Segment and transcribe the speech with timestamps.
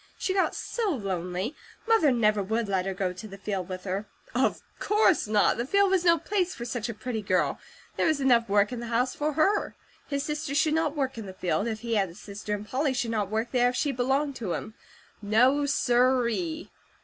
[0.17, 1.55] She got so lonely;
[1.87, 4.07] Mother never would let her go to the field with her.
[4.33, 5.57] Of course not!
[5.57, 7.59] The field was no place for such a pretty girl;
[7.97, 9.75] there was enough work in the house for her.
[10.07, 12.95] His sister should not work in the field, if he had a sister, and Polly
[12.95, 14.73] should not work there, if she belonged to him;
[15.21, 16.71] No sir ee!